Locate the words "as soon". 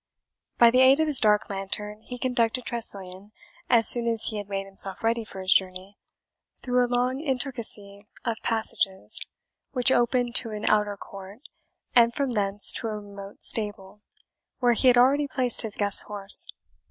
3.69-4.07